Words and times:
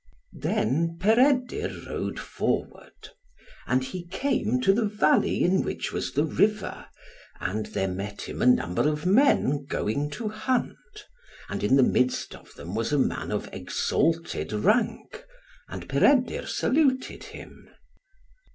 Then 0.33 0.97
Peredur 0.99 1.69
rode 1.85 2.19
forward. 2.19 3.09
And 3.67 3.83
he 3.83 4.07
came 4.07 4.59
to 4.61 4.73
the 4.73 4.87
valley 4.87 5.43
in 5.43 5.61
which 5.61 5.93
was 5.93 6.13
the 6.13 6.25
river, 6.25 6.87
and 7.39 7.67
there 7.67 7.87
met 7.87 8.21
him 8.23 8.41
a 8.41 8.47
number 8.47 8.87
of 8.89 9.05
men 9.05 9.63
going 9.67 10.09
to 10.17 10.27
hunt, 10.29 11.05
and 11.49 11.61
in 11.63 11.75
the 11.75 11.83
midst 11.83 12.33
of 12.35 12.51
them 12.55 12.73
was 12.73 12.91
a 12.91 12.97
man 12.97 13.31
of 13.31 13.47
exalted 13.53 14.51
rank, 14.53 15.23
and 15.69 15.87
Peredur 15.87 16.47
saluted 16.47 17.25
him. 17.25 17.69